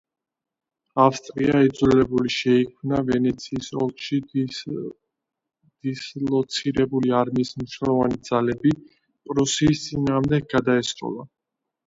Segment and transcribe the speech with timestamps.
[1.01, 8.71] ავსტრია იძულებული შეიქმნა ვენეციის ოლქში დისლოცირებული არმიის მნიშვნელოვანი ძალები
[9.29, 11.27] პრუსიის წინააღმდეგ გადაესროლა.